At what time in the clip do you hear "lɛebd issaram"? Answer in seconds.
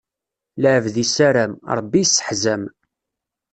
0.61-1.53